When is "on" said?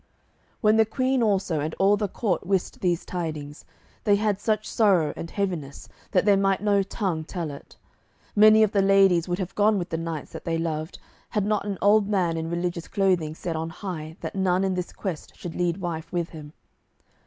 13.55-13.69